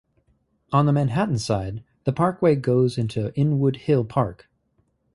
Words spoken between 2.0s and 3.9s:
the parkway goes into Inwood